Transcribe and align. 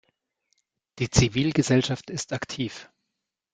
Die 0.97 1.11
Zivilgesellschaft 1.11 2.09
ist 2.09 2.33
aktiv. 2.33 2.89